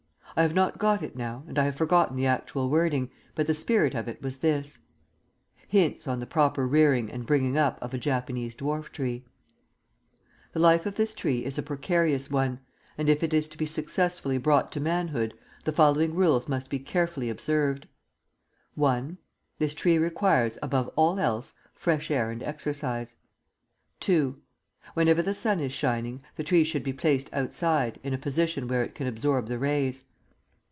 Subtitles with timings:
[0.33, 3.53] I have not got it now, and I have forgotten the actual wording, but the
[3.53, 4.77] spirit of it was this:
[5.67, 9.25] HINTS ON THE PROPER REARING AND BRINGING UP OF A JAPANESE DWARF TREE
[10.53, 12.61] The life of this tree is a precarious one,
[12.97, 15.33] and if it is to be successfully brought to manhood
[15.65, 17.89] the following rules must be carefully observed
[18.81, 19.17] I.
[19.59, 23.17] This tree requires, above all else, fresh air and exercise.
[24.07, 24.35] II.
[24.93, 28.81] Whenever the sun is shining, the tree should be placed outside, in a position where
[28.81, 30.03] it can absorb the rays.